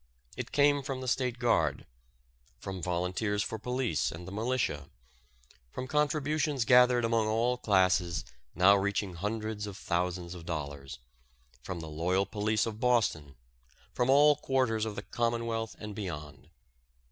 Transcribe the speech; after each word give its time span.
It 0.35 0.51
came 0.51 0.81
from 0.81 0.99
the 0.99 1.07
State 1.07 1.37
Guard, 1.37 1.85
from 2.57 2.81
volunteers 2.81 3.43
for 3.43 3.59
police, 3.59 4.11
and 4.11 4.27
the 4.27 4.31
militia, 4.31 4.89
from 5.71 5.85
contributions 5.87 6.65
gathered 6.65 7.05
among 7.05 7.27
all 7.27 7.55
classes 7.55 8.25
now 8.55 8.75
reaching 8.75 9.13
hundreds 9.13 9.67
of 9.67 9.77
thousands 9.77 10.33
of 10.33 10.43
dollars, 10.47 10.97
from 11.61 11.81
the 11.81 11.87
loyal 11.87 12.25
police 12.25 12.65
of 12.65 12.79
Boston, 12.79 13.35
from 13.93 14.09
all 14.09 14.35
quarters 14.35 14.85
of 14.85 14.95
the 14.95 15.03
Commonwealth 15.03 15.75
and 15.77 15.93
beyond. 15.93 16.49